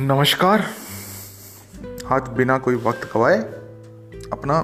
नमस्कार। 0.00 0.60
आज 2.12 2.28
बिना 2.28 2.56
कोई 2.58 2.74
वक्त 2.84 3.04
गवाए 3.12 3.36
अपना 4.32 4.58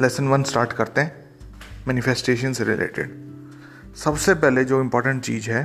लेसन 0.00 0.28
वन 0.28 0.42
स्टार्ट 0.42 0.72
करते 0.72 1.00
हैं 1.00 1.84
मैनिफेस्टेशन 1.88 2.52
से 2.52 2.64
रिलेटेड 2.64 3.94
सबसे 3.96 4.34
पहले 4.34 4.64
जो 4.64 4.80
इम्पोर्टेंट 4.80 5.22
चीज़ 5.24 5.50
है, 5.50 5.62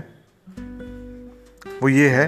वो 1.81 1.89
ये 1.89 2.09
है 2.09 2.27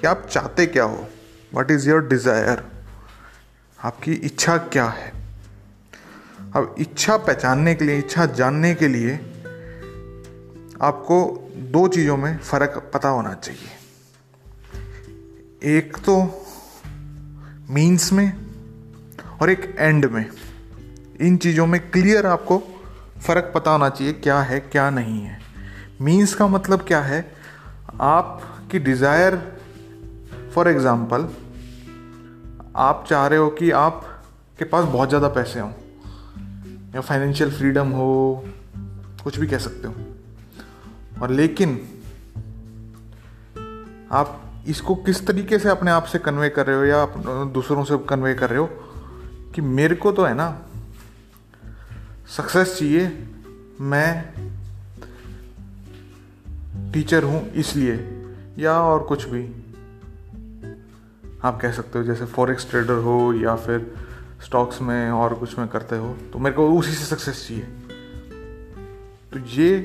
कि 0.00 0.06
आप 0.06 0.26
चाहते 0.30 0.66
क्या 0.66 0.84
हो 0.84 1.06
वट 1.54 1.70
इज़ 1.70 1.88
योर 1.90 2.08
डिज़ायर 2.08 2.64
आपकी 3.78 4.12
इच्छा 4.12 4.56
क्या 4.56 4.88
है। 4.88 5.12
अब 6.56 6.74
इच्छा 6.78 7.16
पहचानने 7.18 7.74
के 7.74 7.84
लिए, 7.84 7.98
इच्छा 7.98 8.26
जानने 8.26 8.74
के 8.74 8.88
लिए 8.88 9.14
आपको 10.82 11.22
दो 11.70 11.88
चीज़ों 11.88 12.16
में 12.16 12.36
फ़र्क 12.38 12.90
पता 12.94 13.08
होना 13.08 13.34
चाहिए। 13.34 13.83
एक 15.62 15.96
तो 16.06 16.14
मीन्स 17.70 18.12
में 18.12 18.32
और 19.40 19.50
एक 19.50 19.74
एंड 19.78 20.04
में। 20.04 20.26
इन 21.20 21.36
चीज़ों 21.36 21.66
में 21.66 21.80
क्लियर 21.90 22.26
आपको 22.26 22.58
फ़र्क 23.18 23.50
पता 23.54 23.70
होना 23.70 23.88
चाहिए 23.88 24.12
क्या 24.14 24.40
है, 24.40 24.58
क्या 24.62 24.88
नहीं 24.90 25.20
है। 25.20 25.38
मीन्स 26.00 26.34
का 26.34 26.46
मतलब 26.48 26.82
क्या 26.82 27.00
है? 27.00 27.20
आपकी 28.02 28.78
डिज़ायर 28.80 29.36
फॉर 30.54 30.68
एग्ज़ाम्पल 30.68 31.28
आप 32.78 33.04
चाह 33.08 33.26
रहे 33.26 33.38
हो 33.38 33.48
कि 33.50 33.70
आप 33.72 34.04
के 34.58 34.64
पास 34.64 34.84
बहुत 34.86 35.08
ज़्यादा 35.08 35.28
पैसे 35.30 35.60
हों, 35.60 35.70
या 36.94 37.00
फाइनेंशियल 37.00 37.50
फ्रीडम 37.50 37.90
हो, 37.90 38.44
कुछ 39.24 39.38
भी 39.38 39.46
कह 39.46 39.58
सकते 39.60 39.88
हो। 39.88 39.94
और 41.22 41.30
लेकिन 41.32 41.80
आप 44.12 44.40
इसको 44.66 44.94
किस 44.96 45.26
तरीके 45.26 45.58
से 45.58 45.68
अपने 45.68 45.90
आप 45.90 46.04
से 46.04 46.18
कन्वे 46.18 46.48
कर 46.48 46.66
रहे 46.66 46.76
हो 46.76 46.84
या 46.84 47.44
दूसरों 47.54 47.84
से 47.84 47.96
कन्वे 48.08 48.34
कर 48.34 48.50
रहे 48.50 48.58
हो 48.58 48.66
कि 49.54 49.60
मेरे 49.60 49.94
को 49.94 50.12
तो 50.12 50.24
है 50.24 50.34
ना 50.34 50.46
सक्सेस 52.28 52.76
चाहिए, 52.78 53.06
मैं 53.80 54.24
टीचर 56.92 57.24
हूँ 57.24 57.42
इसलिए, 57.52 57.94
या 58.58 58.72
और 58.82 59.02
कुछ 59.02 59.24
भी। 59.28 59.44
आप 61.44 61.60
कह 61.60 61.72
सकते 61.72 61.98
हो, 61.98 62.04
जैसे 62.04 62.24
फॉरेक्स 62.26 62.70
ट्रेडर 62.70 63.02
हो 63.04 63.32
या 63.34 63.54
फिर 63.56 63.94
स्टॉक्स 64.44 64.80
में 64.82 65.10
और 65.10 65.34
कुछ 65.34 65.58
में 65.58 65.68
करते 65.68 65.96
हो 65.96 66.12
तो 66.32 66.38
मेरे 66.38 66.56
को 66.56 66.68
उसी 66.78 66.92
से 66.92 67.04
सक्सेस 67.06 67.46
चाहिए। 67.48 67.64
तो 69.32 69.38
ये 69.52 69.78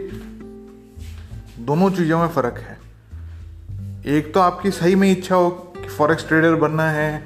दोनों 1.59 1.89
चीज़ों 1.91 2.19
में 2.19 2.27
फ़र्क 2.29 2.57
है। 2.59 2.77
एक 4.09 4.33
तो 4.33 4.39
आपकी 4.39 4.71
सही 4.71 4.95
में 4.95 5.11
इच्छा 5.11 5.35
हो 5.35 5.49
कि 5.49 5.87
फॉरेक्स 5.87 6.27
ट्रेडर 6.27 6.55
बनना 6.55 6.89
है, 6.91 7.23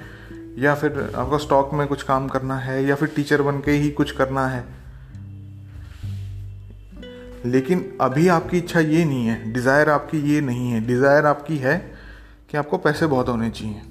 या 0.57 0.73
फिर 0.75 1.11
आपको 1.15 1.37
स्टॉक 1.37 1.73
में 1.73 1.87
कुछ 1.87 2.03
काम 2.03 2.27
करना 2.27 2.57
है, 2.57 2.83
या 2.85 2.95
फिर 2.95 3.09
टीचर 3.15 3.41
बन 3.41 3.59
के 3.59 3.71
ही 3.71 3.89
कुछ 3.91 4.11
करना 4.11 4.47
है। 4.47 4.63
लेकिन 7.45 7.85
अभी 8.01 8.27
आपकी 8.27 8.57
इच्छा 8.57 8.79
ये 8.79 9.05
नहीं 9.05 9.25
है 9.27 9.51
डिज़ायर 9.53 9.89
आपकी 9.89 10.19
ये 10.33 10.41
नहीं 10.41 10.71
है। 10.71 10.85
डिज़ायर 10.87 11.25
आपकी 11.25 11.57
है 11.57 11.77
कि 12.49 12.57
आपको 12.57 12.77
पैसे 12.77 13.05
बहुत 13.05 13.29
होने 13.29 13.49
चाहिए। 13.49 13.81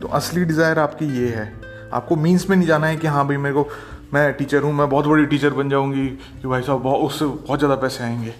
तो 0.00 0.08
असली 0.08 0.44
डिज़ायर 0.44 0.78
आपकी 0.78 1.06
ये 1.18 1.28
है। 1.28 1.52
आपको 1.92 2.16
मीन्स 2.16 2.48
में 2.50 2.56
नहीं 2.56 2.68
जाना 2.68 2.86
है 2.86 2.96
कि 2.96 3.06
हाँ 3.06 3.26
भाई 3.28 3.36
मेरे 3.36 3.54
को, 3.54 3.68
मैं 4.14 4.32
टीचर 4.32 4.62
हूँ, 4.62 4.72
मैं 4.72 4.88
बहुत 4.88 5.06
बड़ी 5.06 5.26
टीचर 5.26 5.50
बन 5.50 5.68
जाऊँगी 5.70 6.06
कि 6.08 6.48
भाई 6.48 6.62
साहब, 6.62 6.82
बहुत, 6.82 7.00
उससे 7.00 7.24
बहुत 7.24 7.58
ज़्यादा 7.58 7.74
पैसे 7.74 8.04
आएँगे। 8.04 8.34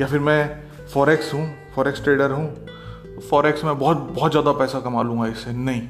या 0.00 0.06
फिर 0.06 0.20
मैं 0.20 0.65
फॉरेक्स 0.94 1.32
हूँ 1.34 1.46
फॉरेक्स 1.74 2.02
ट्रेडर 2.04 2.30
हूँ। 2.30 3.20
फॉरेक्स 3.30 3.64
में 3.64 3.78
बहुत 3.78 3.96
बहुत 3.96 4.30
ज़्यादा 4.30 4.52
पैसा 4.52 4.80
कमा 4.80 5.02
लूँगा 5.02 5.26
इससे 5.26 5.52
नहीं। 5.52 5.88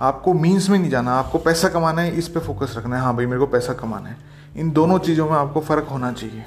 आपको 0.00 0.32
मीन्स 0.34 0.68
में 0.70 0.78
नहीं 0.78 0.90
जाना, 0.90 1.12
आपको 1.12 1.38
पैसा 1.38 1.68
कमाना 1.68 2.02
है, 2.02 2.16
इस 2.18 2.28
पर 2.28 2.40
फोकस 2.40 2.74
रखना 2.76 2.96
है। 2.96 3.02
हाँ 3.02 3.16
भाई, 3.16 3.26
मेरे 3.26 3.38
को 3.38 3.46
पैसा 3.46 3.72
कमाना 3.72 4.08
है। 4.08 4.16
इन 4.56 4.70
दोनों 4.70 4.98
चीज़ों 4.98 5.28
में 5.30 5.36
आपको 5.36 5.60
फ़र्क 5.60 5.84
होना 5.84 6.12
चाहिए। 6.12 6.44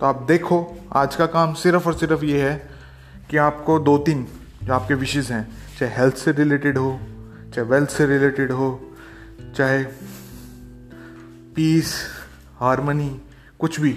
तो 0.00 0.06
आप 0.06 0.22
देखो, 0.22 0.76
आज 0.92 1.16
का 1.16 1.26
काम 1.26 1.54
सिर्फ़ 1.54 1.86
और 1.86 1.94
सिर्फ़ 1.94 2.24
ये 2.24 2.48
है 2.48 2.70
कि 3.30 3.36
आपको 3.36 3.78
दो 3.78 3.98
तीन 3.98 4.26
जो 4.64 4.74
आपके 4.74 4.94
विशेज़ 4.94 5.32
हैं, 5.32 5.46
चाहे 5.78 5.92
हेल्थ 5.96 6.14
से 6.14 6.32
रिलेटेड 6.32 6.78
हो, 6.78 6.98
चाहे 7.54 7.68
वेल्थ 7.68 7.90
से 7.90 8.06
रिलेटेड 8.06 8.52
हो, 8.52 8.80
चाहे 9.56 9.84
पीस 11.54 11.94
हारमनी 12.60 13.20
कुछ 13.58 13.80
भी 13.80 13.92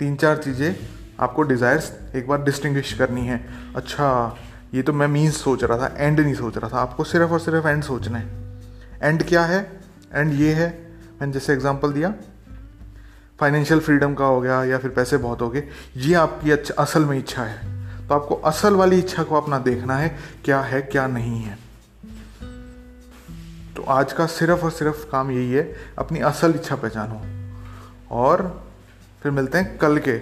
तीन 0.00 0.16
चार 0.16 0.36
चीज़ें 0.38 0.74
आपको 1.20 1.42
डिज़ायर्स 1.42 1.92
एक 2.16 2.28
बार 2.28 2.42
डिस्टिंग्विश 2.42 2.92
करनी 2.92 3.26
है। 3.26 3.40
अच्छा 3.76 4.36
ये 4.74 4.82
तो 4.82 4.92
मैं 4.92 5.06
मीन्स 5.08 5.36
सोच 5.36 5.64
रहा 5.64 5.78
था 5.78 5.94
एंड 5.96 6.20
नहीं 6.20 6.34
सोच 6.34 6.56
रहा 6.56 6.68
था। 6.70 6.80
आपको 6.80 7.04
सिर्फ़ 7.04 7.32
और 7.32 7.40
सिर्फ़ 7.40 7.66
एंड 7.68 7.82
सोचना 7.82 8.18
है। 8.18 8.28
एंड 9.02 9.22
क्या 9.22 9.44
है? 9.44 9.60
एंड 10.12 10.32
ये 10.32 10.52
है, 10.52 10.68
मैंने 11.20 11.32
जैसे 11.32 11.52
एग्जांपल 11.52 11.92
दिया 11.92 12.14
फाइनेंशियल 13.40 13.80
फ्रीडम 13.80 14.14
का 14.14 14.24
हो 14.24 14.40
गया 14.40 14.62
या 14.64 14.78
फिर 14.78 14.90
पैसे 14.90 15.16
बहुत 15.16 15.40
हो 15.40 15.48
गए, 15.50 15.62
ये 15.96 16.14
आपकी 16.14 16.50
अच्छा 16.50 16.74
असल 16.82 17.04
में 17.04 17.16
इच्छा 17.18 17.42
है। 17.42 18.08
तो 18.08 18.14
आपको 18.14 18.34
असल 18.34 18.74
वाली 18.74 18.98
इच्छा 18.98 19.22
को 19.22 19.34
अपना 19.34 19.58
देखना 19.58 19.96
है, 19.96 20.08
क्या 20.44 20.60
है, 20.60 20.80
क्या 20.82 21.06
नहीं 21.06 21.42
है। 21.42 21.58
तो 23.76 23.82
आज 23.82 24.12
का 24.12 24.26
सिर्फ़ 24.26 24.64
और 24.64 24.70
सिर्फ़ 24.70 25.04
काम 25.10 25.30
यही 25.30 25.52
है, 25.52 25.62
अपनी 25.98 26.20
असल 26.20 26.54
इच्छा 26.54 26.76
पहचानो। 26.76 27.20
और 28.10 28.42
फिर 29.22 29.32
मिलते 29.32 29.58
हैं 29.58 29.76
कल 29.78 29.98
के। 29.98 30.12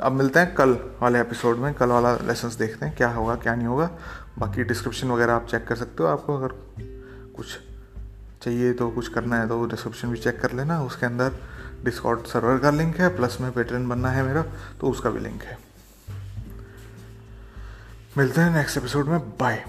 अब 0.00 0.12
मिलते 0.12 0.40
हैं 0.40 0.54
कल 0.54 0.72
वाले 1.02 1.20
एपिसोड 1.20 1.56
में, 1.56 1.72
कल 1.74 1.88
वाला 1.88 2.14
लेसन 2.16 2.48
देखते 2.58 2.86
हैं, 2.86 2.94
क्या 2.96 3.08
होगा, 3.10 3.34
क्या 3.34 3.54
नहीं 3.54 3.66
होगा। 3.66 3.90
बाकी 4.38 4.64
डिस्क्रिप्शन 4.64 5.08
वगैरह 5.08 5.34
आप 5.34 5.46
चेक 5.46 5.66
कर 5.66 5.76
सकते 5.76 6.02
हो, 6.02 6.08
आपको 6.08 6.36
अगर 6.36 6.54
कुछ 7.36 7.56
चाहिए 8.42 8.72
तो 8.72 8.90
कुछ 8.90 9.08
करना 9.08 9.40
है 9.40 9.48
तो 9.48 9.64
डिस्क्रिप्शन 9.66 10.08
भी 10.08 10.18
चेक 10.18 10.40
कर 10.40 10.52
लेना, 10.52 10.82
उसके 10.82 11.06
अंदर 11.06 11.38
डिस्कॉर्ड 11.84 12.26
सर्वर 12.26 12.58
का 12.58 12.70
लिंक 12.70 12.96
है 12.96 13.08
प्लस 13.16 13.38
में 13.40 13.50
पेटर्न 13.52 13.88
बनना 13.88 14.10
है 14.10 14.22
मेरा 14.22 14.42
तो 14.80 14.90
उसका 14.90 15.10
भी 15.10 15.20
लिंक 15.20 15.42
है। 15.42 15.58
मिलते 18.18 18.40
हैं 18.40 18.54
नेक्स्ट 18.54 18.78
एपिसोड 18.78 19.08
में 19.08 19.18
बाय 19.30 19.64